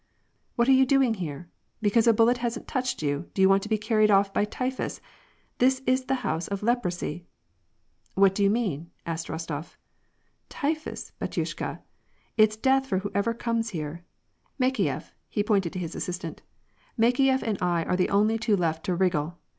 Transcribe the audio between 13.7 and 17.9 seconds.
in here. Makeyef," he pointed to his assistant," Makeyef and I